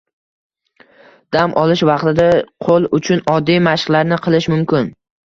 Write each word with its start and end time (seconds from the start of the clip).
Dam 1.35 1.53
olish 1.63 1.83
vaqtida 1.89 2.25
qo‘l 2.69 2.87
uchun 3.01 3.21
oddiy 3.35 3.61
mashqlarni 3.69 4.19
qilish 4.25 4.49
mumkin 4.57 4.91